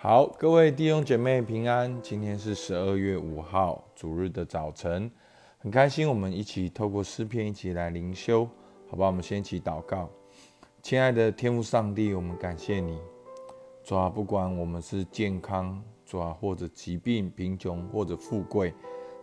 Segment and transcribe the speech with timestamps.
[0.00, 2.00] 好，各位弟兄姐妹平安。
[2.00, 5.10] 今天是十二月五号主日的早晨，
[5.58, 8.48] 很开心我们一起透过诗篇一起来灵修，
[8.88, 9.06] 好吧？
[9.06, 10.08] 我们先一起祷告。
[10.82, 12.96] 亲爱的天父上帝，我们感谢你，
[13.82, 18.72] 主啊，不管我们是健康，主啊，或者疾病、贫穷或者富贵，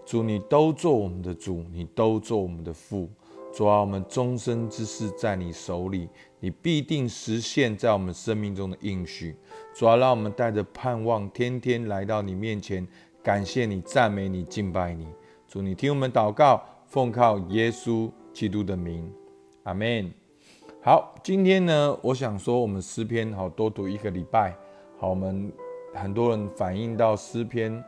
[0.06, 3.10] 主你都做我们的主，你都做我们的父。
[3.56, 6.10] 主啊，我们终身之事在你手里，
[6.42, 9.34] 你必定实现在我们生命中的应许。
[9.74, 12.86] 主啊，让我们带着盼望，天天来到你面前，
[13.24, 15.08] 感谢你、赞美你、敬拜你。
[15.48, 19.10] 主，你听我们祷告，奉靠耶稣基督的名，
[19.64, 20.12] 阿门。
[20.82, 24.54] 好，今天呢，我想说，我们诗篇好多读一个礼拜。
[25.00, 25.50] 好，我们
[25.94, 27.82] 很多人反映到诗篇，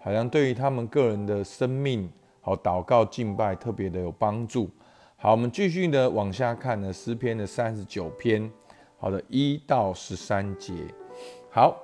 [0.00, 2.08] 好像对于他们个人的生命，
[2.40, 4.70] 好祷告敬拜特别的有帮助。
[5.20, 8.48] 好，我们继续的往下看呢，诗篇的三十九篇，
[8.98, 10.72] 好的一到十三节。
[11.50, 11.76] 好，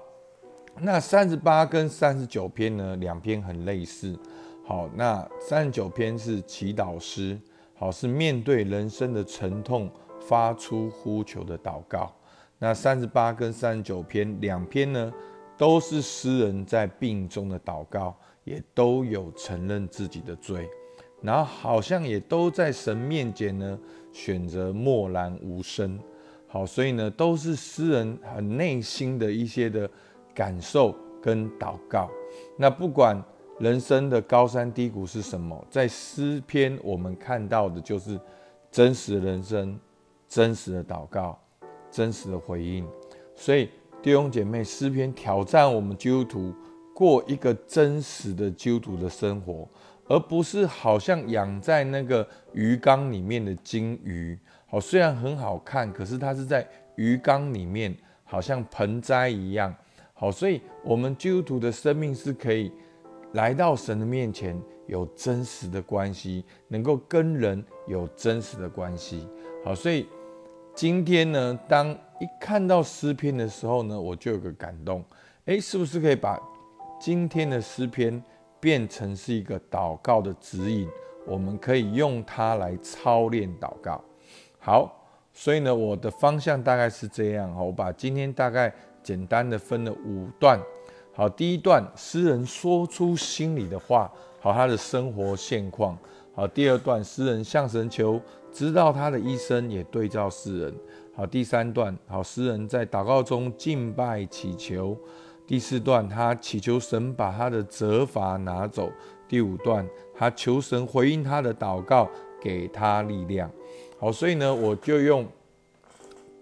[0.78, 4.16] 那三十八跟三十九篇呢，两篇很类似。
[4.64, 7.36] 好，那三十九篇是祈祷诗，
[7.74, 12.14] 好是面对人生的沉痛发出呼求的祷告。
[12.60, 15.12] 那三十八跟三十九篇两篇呢，
[15.58, 20.68] 都是诗人在病中的祷告，也都有承认自己的罪。
[21.24, 23.78] 然后好像也都在神面前呢，
[24.12, 25.98] 选择默然无声。
[26.46, 29.90] 好，所以呢，都是诗人很内心的一些的
[30.34, 32.10] 感受跟祷告。
[32.58, 33.20] 那不管
[33.58, 38.20] 人生的高山低谷是什么，在诗篇我们看到的就是
[38.70, 39.80] 真实的人生、
[40.28, 41.38] 真实的祷告、
[41.90, 42.86] 真实的回应。
[43.34, 43.70] 所以
[44.02, 46.54] 弟兄姐妹，诗篇挑战我们基督徒
[46.94, 49.66] 过一个真实的基督徒的生活。
[50.06, 59.74] 而不是好像养在那个鱼缸里面的金鱼，好，虽然很好看，可是它是在鱼缸里面，好像盆栽一样，
[60.12, 62.70] 好，所以我们基督徒的生命是可以
[63.32, 69.26] 来到神的面前，有真实的关系，能够跟人有真实的关系，
[69.64, 70.06] 好，所以
[70.74, 71.90] 今天呢，当
[72.20, 75.02] 一看到诗篇的时候呢，我就有个感动，
[75.46, 76.38] 诶，是不是可以把
[77.00, 78.22] 今天的诗篇？
[78.64, 80.88] 变成是一个祷告的指引，
[81.26, 84.02] 我们可以用它来操练祷告。
[84.58, 87.62] 好，所以呢，我的方向大概是这样哈。
[87.62, 90.58] 我把今天大概简单的分了五段。
[91.12, 94.10] 好，第一段，诗人说出心里的话，
[94.40, 95.94] 好，他的生活现况。
[96.34, 98.18] 好，第二段，诗人向神求，
[98.50, 100.74] 知道他的一生，也对照世人。
[101.14, 104.96] 好，第三段，好，诗人在祷告中敬拜祈求。
[105.46, 108.90] 第四段，他祈求神把他的责罚拿走。
[109.28, 112.08] 第五段，他求神回应他的祷告，
[112.40, 113.50] 给他力量。
[113.98, 115.26] 好，所以呢，我就用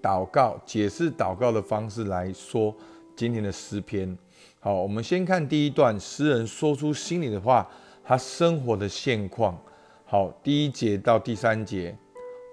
[0.01, 2.75] 祷告解释祷告的方式来说
[3.17, 4.17] 今天的诗篇。
[4.61, 7.69] 好，我们先看第一段，诗人说出心里的话，
[8.05, 9.59] 他生活的现况。
[10.05, 11.97] 好，第一节到第三节，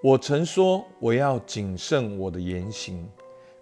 [0.02, 3.06] 我曾说我要谨慎我的言行，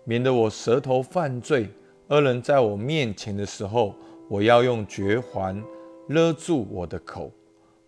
[0.05, 1.69] 免得我舌头犯罪。
[2.09, 3.95] 恶人在我面前的时候，
[4.29, 5.63] 我要用绝环
[6.09, 7.31] 勒住我的口。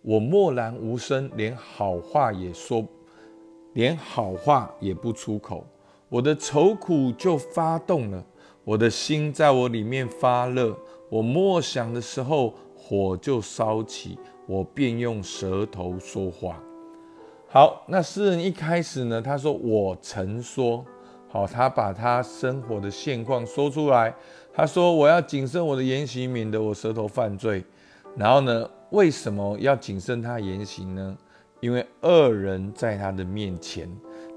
[0.03, 2.85] 我默然无声，连好话也说，
[3.73, 5.65] 连好话也不出口。
[6.07, 8.23] 我的愁苦就发动了，
[8.63, 10.77] 我的心在我里面发热。
[11.09, 16.61] 我默想的时候，火就烧起，我便用舌头说话。
[17.47, 20.85] 好，那诗人一开始呢，他说：“我曾说。”
[21.31, 24.13] 好，他把他生活的现况说出来。
[24.53, 27.63] 他说：“我要谨慎我的言行，免得我舌头犯罪。”
[28.17, 31.17] 然后呢，为什么要谨慎他言行呢？
[31.61, 33.89] 因为恶人在他的面前，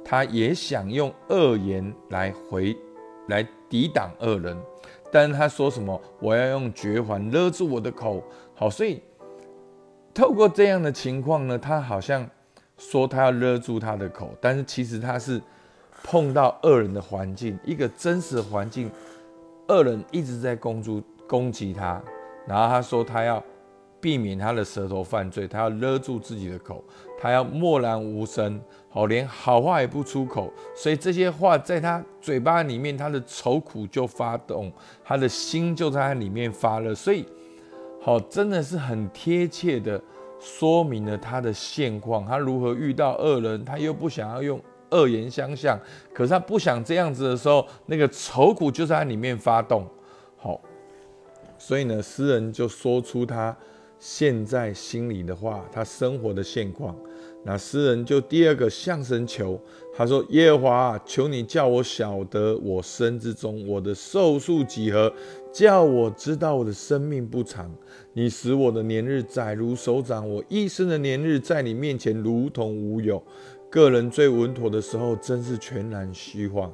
[0.04, 2.76] 他也想用恶言来回
[3.26, 4.56] 来抵挡恶人。
[5.10, 6.00] 但是他说什么？
[6.20, 8.22] 我要用绝环勒住我的口。
[8.54, 9.02] 好，所以
[10.14, 12.24] 透过这样的情况呢，他好像
[12.78, 15.42] 说他要勒住他的口，但是其实他是。
[16.06, 18.90] 碰到恶人的环境，一个真实的环境，
[19.68, 22.00] 恶人一直在攻击攻击他，
[22.46, 23.42] 然后他说他要
[24.02, 26.84] 避免他的舌头犯罪，他要勒住自己的口，
[27.18, 34.70] 他要默然无声，好，连好话也不出口，所以这些话在他嘴巴里面，他的愁苦就发动，
[35.02, 37.24] 他的心就在他里面发热，所以
[38.02, 39.98] 好，真的是很贴切的
[40.38, 44.60] 说明了他的现况，他如何遇到恶人，他又不想要用。
[44.94, 45.78] 恶言相向，
[46.12, 49.84] 可是他不想这样子的时候，那个愁苦就在里面发动。
[50.36, 50.60] 好，
[51.58, 53.56] 所以呢，诗人就说出他
[53.98, 56.96] 现在心里的话，他生活的现况。
[57.46, 59.60] 那诗人就第二个向神求，
[59.94, 65.12] 他说：“耶和华，求你叫我晓得我生之中我的寿数几何，
[65.52, 67.70] 叫我知道我的生命不长。
[68.14, 73.22] 你使我的年日载如手掌，我一生的年日在你面前如同无有。
[73.74, 76.70] 个人最稳妥的时候，真是全然虚幻。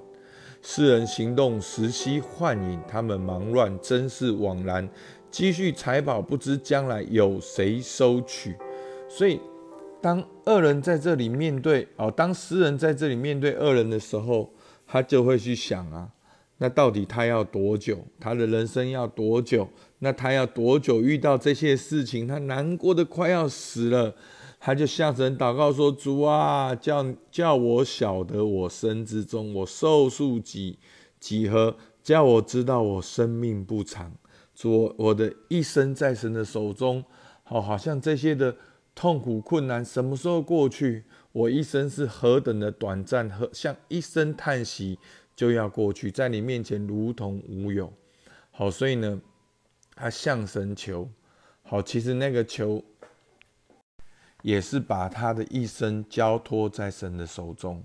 [0.60, 4.86] 世人行动时息幻影，他们忙乱，真是枉然。
[5.30, 8.54] 积蓄财宝，不知将来有谁收取。
[9.08, 9.40] 所以。”
[10.02, 14.50] 当恶人在这里面对哦，当诗人在这里面对恶人的时候，
[14.86, 16.08] 他就会去想啊，
[16.56, 17.98] 那到底他要多久？
[18.18, 19.68] 他的人生要多久？
[19.98, 22.26] 那他要多久遇到这些事情？
[22.26, 24.14] 他难过的快要死了，
[24.60, 30.78] 他就向神祷告说：“主啊，叫叫我晓得我身之中我寿数几
[31.18, 34.12] 几何，叫我知道我生命不长。
[34.54, 37.02] 主，我的一生在神的手中，
[37.42, 38.54] 好，好像这些的。”
[38.92, 41.04] 痛苦困难什么时候过去？
[41.32, 44.98] 我一生是何等的短暂，和像一声叹息
[45.34, 47.90] 就要过去，在你面前如同无有。
[48.50, 49.18] 好，所以呢，
[49.94, 51.08] 他向神求。
[51.62, 52.84] 好，其实那个求
[54.42, 57.82] 也是把他的一生交托在神的手中。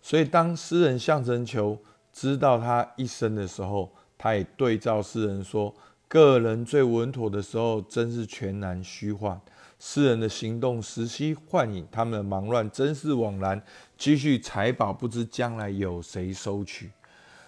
[0.00, 1.78] 所以当诗人向神求，
[2.12, 5.74] 知道他一生的时候，他也对照诗人说：
[6.08, 9.40] 个人最稳妥的时候，真是全然虚幻。
[9.78, 13.60] 诗人的行动时息幻影，他们的忙乱真是枉然。
[13.96, 16.90] 积蓄财宝，不知将来有谁收取。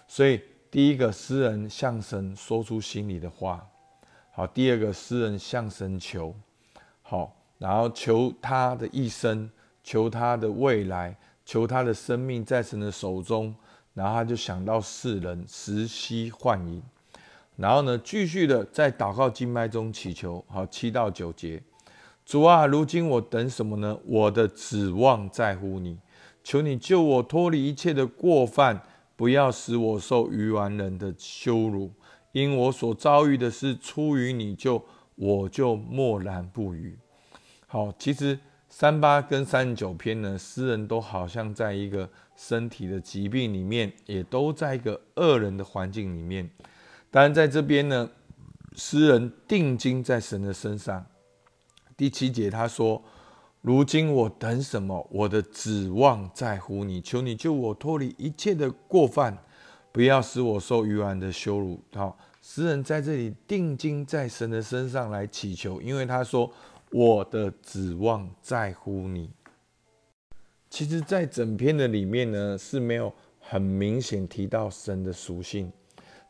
[0.09, 0.41] 所以，
[0.71, 3.65] 第一个诗人向神说出心里的话，
[4.33, 6.35] 好；第二个诗人向神求，
[7.03, 9.49] 好，然后求他的一生，
[9.83, 11.17] 求他的未来，
[11.47, 13.55] 求他的生命在神的手中。
[13.95, 16.83] 然后他就想到世人时息幻影，
[17.57, 21.63] 然后呢，继续的在祷告经脉中祈求，好，七到九节。
[22.27, 23.99] 主啊，如今我等什么呢？
[24.05, 25.97] 我的指望在乎你，
[26.43, 28.83] 求你救我脱离一切的过犯，
[29.17, 31.91] 不要使我受愚顽人的羞辱。
[32.33, 34.85] 因我所遭遇的是出于你，就
[35.15, 36.99] 我就默然不语。
[37.75, 38.39] 好，其实
[38.69, 46.49] 三八跟三十九篇呢，诗人都好像在一个身体的疾病里面，也都在一个恶人的环境里面。
[47.11, 48.09] 当然，在这边呢，
[48.77, 51.05] 诗人定睛在神的身上。
[51.97, 53.03] 第七节，他说
[53.61, 55.05] ：“如今我等什么？
[55.11, 59.37] 我的指望在乎你，求你救我脱离一切的过犯，
[59.91, 66.49] 不要使我受愚顽的羞辱。”好，诗人在这里定睛在神的身上来祈求，因为他说
[66.95, 69.31] ：“我的指望在乎你。”
[70.71, 75.73] 其实，在整篇的里面呢，是没有很明显提到神的属性，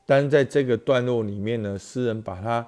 [0.07, 2.67] 但在这个段落里面呢，诗人把它。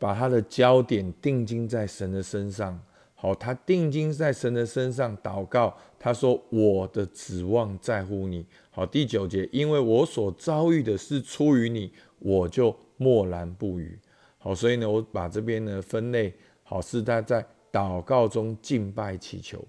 [0.00, 2.80] 把他的焦点定睛在神的身上，
[3.16, 13.98] 好，他定睛在神的身上祷告，他说：“我的指望在乎你。”好，第九节，因为我所遭遇的是出于你，我就默然不语。
[14.38, 16.32] 好，所以呢，我把这边呢分类，
[16.68, 17.42] 好，是他在
[17.72, 19.66] 祷告中敬拜祈求。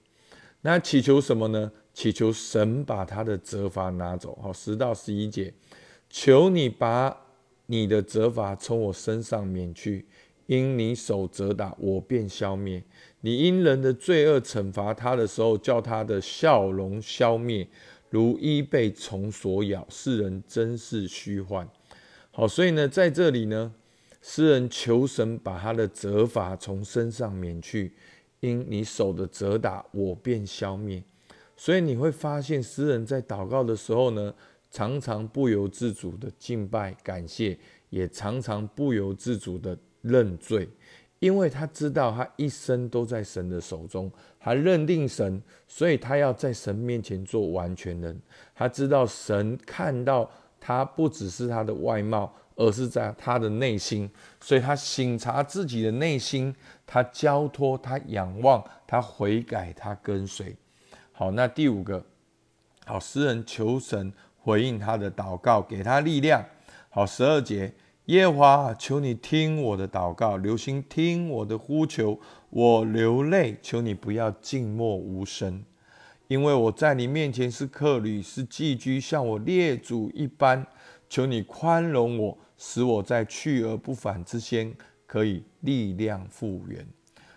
[0.60, 1.72] 那祈求什么呢？
[1.94, 4.38] 祈求神把他的责罚拿走。
[4.42, 5.54] 好，十到十一节，
[6.10, 7.16] 求你把
[7.68, 10.06] 你的责罚从我身上免去。
[10.48, 12.84] 因你手责打我，便消灭
[13.22, 17.66] 你；因人的罪恶惩罚他的时候，叫他的笑容消灭，
[18.10, 19.88] 如一被虫所咬。
[19.90, 21.69] 世人真是虚幻。
[22.31, 23.74] 好，所以呢，在这里呢，
[24.21, 27.94] 诗人求神把他的责罚从身上免去。
[28.40, 31.04] 因你手的责打我，便消灭。
[31.56, 34.33] 所以你会发现，诗人在祷告的时候呢，
[34.71, 37.57] 常常不由自主的敬拜感谢，
[37.90, 39.78] 也常常不由自主的。
[40.02, 40.66] 认罪，
[41.19, 44.09] 因为他知道他一生都在神的手中，
[44.40, 48.18] 他认定神，所以他要在神面前做完全人。
[48.56, 54.09] 他知道神看到他不只是他的外貌，而是在他的内心，
[54.42, 56.54] 所以他省察自己的内心，
[56.85, 60.54] 他交托，他仰望，他悔改，他跟随。
[61.13, 62.04] 好，那第五个，
[62.85, 66.44] 好，诗人求神回应他的祷告，给他力量。
[66.89, 67.73] 好，十二节。
[68.07, 72.19] 耶和华，求你听我的祷告，留心听我的呼求。
[72.49, 75.63] 我流泪，求你不要静默无声，
[76.28, 80.68] 因为我在你面前是客旅，是寄居，像我列祖一般。
[81.07, 84.71] 求你宽容我，使我在去而不返之先，
[85.07, 86.85] 可以力量复原。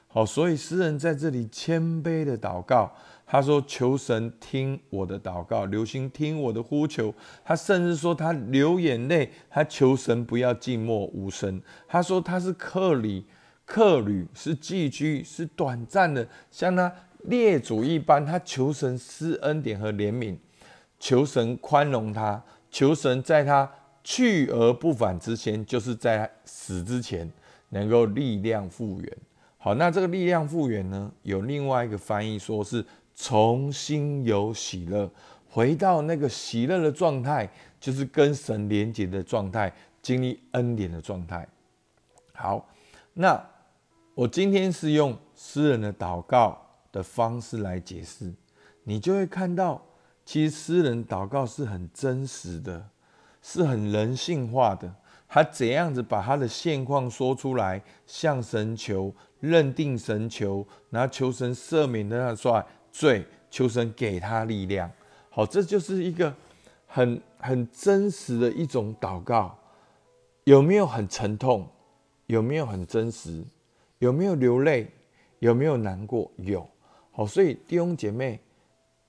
[0.08, 2.92] 好，所以诗人在这里谦卑的祷告。
[3.24, 11.58] 他说：“求神听我的祷告，留心听我的呼求。”他甚至说他流眼泪，他求神不要静默无声。
[11.88, 13.24] 他说他是客旅，
[13.64, 20.36] 客旅是寄居，是短暂的，像他列祖一般，他求神施恩典和怜悯，
[20.98, 23.70] 求神宽容他，求神在他
[24.04, 27.30] 去而不返之前，就是在死之前
[27.70, 29.16] 能够力量复原。
[29.58, 35.10] 好，那这个力量复原呢，有另外一个翻译说是重新有喜乐，
[35.48, 37.48] 回到那个喜乐的状态，
[37.80, 41.46] 就是跟神连接的状态，经历恩典的状态。
[42.32, 42.68] 好，
[43.14, 43.42] 那
[44.14, 46.58] 我今天是用诗人的祷告。
[46.92, 48.30] 的方式来解释，
[48.84, 49.82] 你就会看到，
[50.26, 52.86] 其实诗人祷告是很真实的，
[53.42, 54.90] 是很人性化的。
[55.28, 64.90] 他怎样子把他的现况说出来，向神求，认定神求，然后求神赦免的那算罪，求神给他力量。
[65.30, 66.34] 好，这就是一个
[66.86, 69.58] 很很真实的一种祷告。
[70.44, 71.66] 有没有很沉痛？
[72.26, 73.42] 有没有很真实？
[74.00, 74.90] 有没有流泪？
[75.38, 76.30] 有没有难过？
[76.36, 76.68] 有。
[77.10, 78.38] 好，所以弟兄姐妹，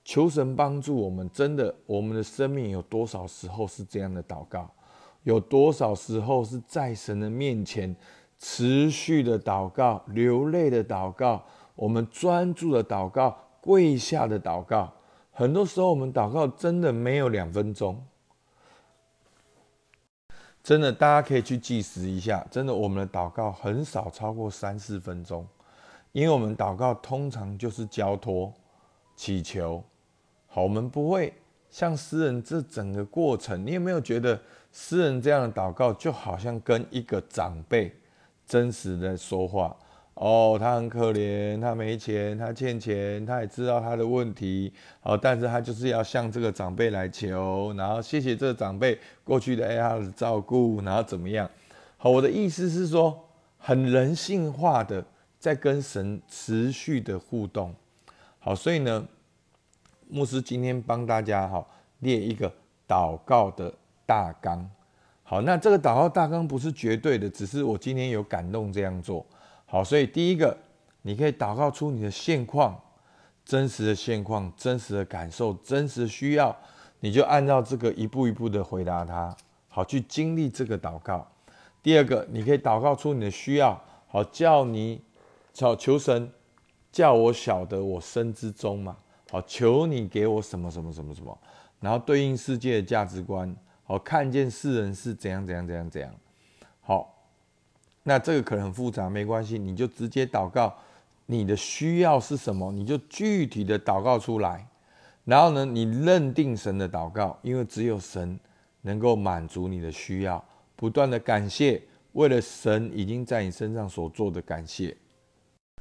[0.04, 1.30] 求神帮助我们。
[1.32, 4.70] 真的，我们的生命有多少时候是这样的祷告？
[5.24, 7.96] 有多少时候是在神的面前
[8.38, 11.42] 持续的祷告、流泪的祷告、
[11.76, 14.94] 我们专注的祷告、跪下的祷告？
[15.32, 18.06] 很多时候，我们祷告真的没有两分钟。
[20.62, 22.46] 真的，大家可以去计时一下。
[22.52, 25.48] 真的，我们的祷告很少超过三四分钟。
[26.12, 28.54] 因为我们祷告通常就是交托、
[29.16, 29.84] 祈求，
[30.56, 31.34] 好，我们不会
[31.72, 33.66] 像诗人这整个过程。
[33.66, 34.40] 你有没有觉得
[34.72, 37.92] 诗人这样的祷告就好像跟一个长辈
[38.46, 39.76] 真实的说话？
[40.14, 51.50] 哦，他很可怜，他没钱，他欠钱，他也知道他的问题，好，但是他就是要向这个长辈来求，然后谢谢这个长辈过去的爱他的照顾，然后怎么样？
[51.98, 55.04] 好，我的意思是说，很人性化的。
[55.40, 57.76] 在跟神持续的互动，
[58.40, 59.06] 好，所以呢，
[60.14, 61.66] 牧师今天帮大家哈
[62.02, 62.54] 列一个
[62.88, 63.74] 祷告的
[64.06, 64.70] 大纲，
[65.24, 69.26] 好，那这个祷告大纲不是绝对的，只是我今天有感动这样做，
[69.66, 70.56] 好，所以第一个，
[71.02, 72.80] 你可以祷告出你的现况，
[73.44, 76.56] 真实的现况，真实的感受，真实的需要，
[77.00, 79.36] 你就按照这个一步一步的回答他，
[79.68, 81.28] 好，去经历这个祷告。
[81.82, 85.02] 第二个，你可以祷告出你的需要，好，叫你。
[85.60, 86.32] 好，求神
[86.92, 88.96] 叫我晓得我身之中嘛。
[89.34, 91.36] 好，求你给我什么什么什么什么，
[91.80, 93.52] 然后对应世界的价值观。
[93.84, 96.14] 好，看见世人是怎样怎样怎样怎样。
[96.82, 97.12] 好，
[98.04, 100.72] 那这个可能很复杂，没关系，你就直接祷告，
[101.26, 104.68] 你的需要是什么，你就具体的祷告出来。
[105.26, 108.40] 然后呢，你认定神的祷告，因为只有神
[108.82, 110.46] 能够满足你的需要。
[110.76, 114.96] 不断的感谢，为了神已经在你身上所做的感谢。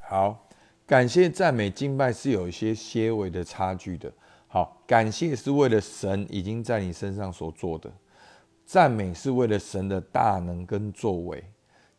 [0.01, 0.49] 好，
[0.87, 4.13] 感谢赞美敬拜是有一些些微的差距的。
[4.49, 7.91] 好，感谢是为了神已经在你身上所做的，
[8.67, 11.43] 赞美是为了神的大能跟作为，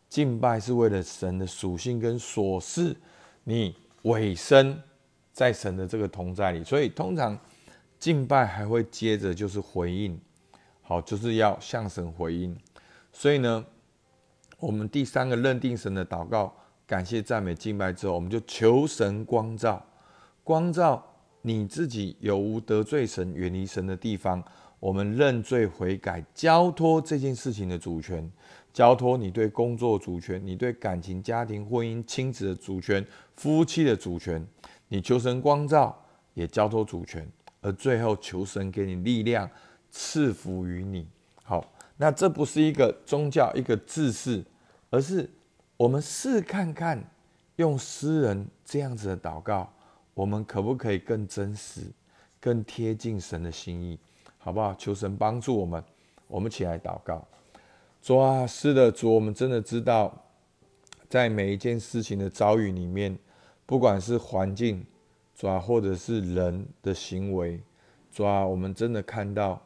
[0.07, 2.95] 敬拜是为了神的属性跟所事。
[3.43, 4.79] 你委身
[5.31, 7.35] 在神的这个同在里，所以通常
[7.97, 10.19] 敬拜还会接着就是回应。
[10.83, 12.55] 好，就是要向神回应。
[13.11, 13.65] 所以呢，
[14.59, 16.53] 我们第三个认定神的祷告。
[16.85, 19.83] 感谢赞美敬拜之后，我们就求神光照，
[20.43, 21.03] 光照
[21.41, 24.43] 你自己有无得罪神、远离神的地方。
[24.79, 28.29] 我们认罪悔改，交托这件事情的主权，
[28.73, 33.03] 交托你对工作主权、你对感情、家庭、婚姻、亲子的主权、
[33.37, 34.45] 夫妻的主权。
[34.89, 35.97] 你求神光照，
[36.33, 37.25] 也交托主权，
[37.61, 39.49] 而最后求神给你力量，
[39.89, 41.07] 赐福于你。
[41.43, 44.43] 好，那这不是一个宗教、一个自式，
[44.89, 45.29] 而是。
[45.83, 46.97] 我们试看看，
[47.57, 49.69] 用诗人这样子的祷告，
[50.13, 51.81] 我们可不可以更真实、
[52.39, 53.99] 更贴近神的心意，
[54.37, 54.73] 好不好？
[54.75, 55.83] 求神帮助我们，
[56.29, 57.27] 我们起来祷告。
[58.01, 60.23] 主啊，是的，主，我们真的知道，
[61.09, 63.19] 在每一件事情的遭遇里面，
[63.65, 64.85] 不管是环境，
[65.35, 67.61] 主啊，或者是人的行为，
[68.09, 69.61] 主啊，我们真的看到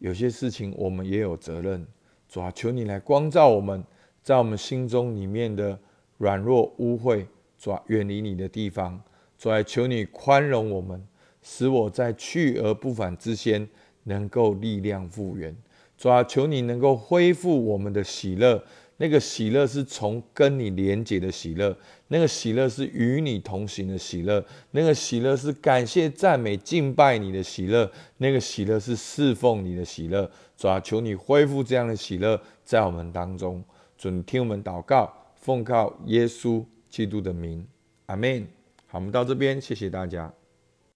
[0.00, 1.86] 有些事情，我们也有责任。
[2.28, 3.84] 主啊，求你来光照我们。
[4.22, 5.78] 在我们心中里面的
[6.18, 7.24] 软弱污秽，
[7.58, 9.00] 主，远离你的地方，
[9.38, 11.02] 主啊，求你宽容我们，
[11.42, 13.66] 使我在去而不返之先
[14.04, 15.56] 能够力量复原。
[15.96, 18.62] 主啊，求你能够恢复我们的喜乐，
[18.98, 21.76] 那个喜乐是从跟你连结的喜乐，
[22.08, 30.30] 那个喜乐是与你同行的喜乐，那个喜乐是感谢赞美敬拜你的喜乐，那个喜乐是侍奉你的喜乐。
[30.56, 33.62] 主啊，求你恢复这样的喜乐在我们当中。
[34.00, 37.68] 准听我们祷告，奉靠耶稣基督的名，
[38.06, 38.46] 阿门。
[38.86, 40.32] 好，我们到这边，谢谢大家。